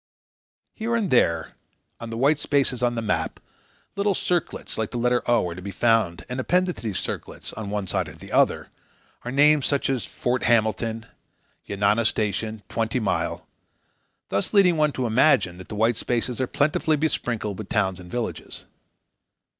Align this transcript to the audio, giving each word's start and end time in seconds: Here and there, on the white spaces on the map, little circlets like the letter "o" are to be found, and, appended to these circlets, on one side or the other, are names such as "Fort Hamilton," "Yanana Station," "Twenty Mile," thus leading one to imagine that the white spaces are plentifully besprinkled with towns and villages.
Here 0.73 0.95
and 0.95 1.11
there, 1.11 1.51
on 1.99 2.09
the 2.09 2.17
white 2.17 2.39
spaces 2.39 2.81
on 2.81 2.95
the 2.95 3.03
map, 3.03 3.39
little 3.95 4.15
circlets 4.15 4.75
like 4.75 4.89
the 4.89 4.97
letter 4.97 5.21
"o" 5.27 5.47
are 5.47 5.53
to 5.53 5.61
be 5.61 5.69
found, 5.69 6.25
and, 6.27 6.39
appended 6.39 6.77
to 6.77 6.81
these 6.81 6.97
circlets, 6.97 7.53
on 7.53 7.69
one 7.69 7.85
side 7.85 8.09
or 8.09 8.15
the 8.15 8.31
other, 8.31 8.69
are 9.23 9.31
names 9.31 9.67
such 9.67 9.91
as 9.91 10.03
"Fort 10.03 10.41
Hamilton," 10.41 11.05
"Yanana 11.67 12.07
Station," 12.07 12.63
"Twenty 12.67 12.99
Mile," 12.99 13.45
thus 14.29 14.55
leading 14.55 14.75
one 14.75 14.91
to 14.93 15.05
imagine 15.05 15.59
that 15.59 15.69
the 15.69 15.75
white 15.75 15.97
spaces 15.97 16.41
are 16.41 16.47
plentifully 16.47 16.97
besprinkled 16.97 17.59
with 17.59 17.69
towns 17.69 17.99
and 17.99 18.09
villages. 18.09 18.65